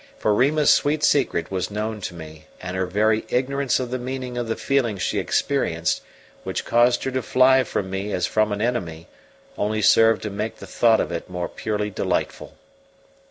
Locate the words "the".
3.91-3.99, 4.47-4.55, 10.55-10.65